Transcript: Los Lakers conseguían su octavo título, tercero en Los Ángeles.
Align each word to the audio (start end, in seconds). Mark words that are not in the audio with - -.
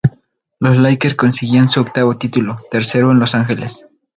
Los 0.57 0.77
Lakers 0.79 1.13
conseguían 1.13 1.69
su 1.69 1.79
octavo 1.79 2.17
título, 2.17 2.59
tercero 2.71 3.11
en 3.11 3.19
Los 3.19 3.35
Ángeles. 3.35 3.85